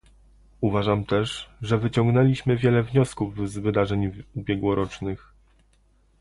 Uważam 0.61 1.05
też, 1.05 1.49
że 1.61 1.77
wyciągnęliśmy 1.77 2.57
wiele 2.57 2.83
wniosków 2.83 3.49
z 3.51 3.57
wydarzeń 3.57 4.23
ubiegłorocznych 4.35 5.33